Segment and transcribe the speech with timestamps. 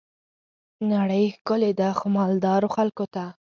[0.91, 3.25] نړۍ ښکلي ده خو، مالدارو خلګو ته.